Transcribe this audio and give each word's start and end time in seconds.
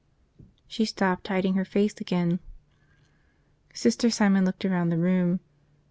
"She 0.67 0.85
stopped, 0.85 1.27
hiding 1.27 1.53
her 1.53 1.63
face 1.63 1.93
again. 2.01 2.39
Sister 3.71 4.09
Simon 4.09 4.45
looked 4.45 4.65
around 4.65 4.89
the 4.89 4.97
room. 4.97 5.41